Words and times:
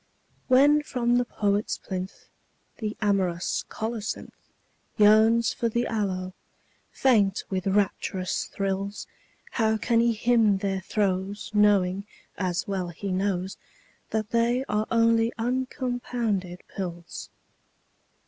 When 0.47 0.81
from 0.81 1.17
the 1.17 1.25
poet's 1.25 1.77
plinth 1.77 2.25
The 2.79 2.97
amorous 3.03 3.63
colocynth 3.69 4.49
Yearns 4.97 5.53
for 5.53 5.69
the 5.69 5.85
aloe, 5.85 6.33
faint 6.91 7.43
with 7.51 7.67
rapturous 7.67 8.45
thrills, 8.45 9.05
How 9.51 9.77
can 9.77 9.99
he 9.99 10.13
hymn 10.13 10.57
their 10.57 10.81
throes 10.81 11.51
Knowing, 11.53 12.07
as 12.35 12.67
well 12.67 12.87
he 12.87 13.11
knows, 13.11 13.57
That 14.09 14.31
they 14.31 14.65
are 14.67 14.87
only 14.89 15.31
uncompounded 15.37 16.61
pills? 16.75 17.29